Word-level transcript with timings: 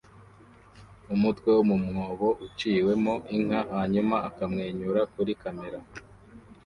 umutwe 1.13 1.49
mu 1.67 1.77
mwobo 1.85 2.29
uciwemo 2.45 3.13
inka 3.35 3.61
hanyuma 3.73 4.15
akamwenyura 4.29 5.01
kuri 5.13 5.31
kamera 5.41 5.79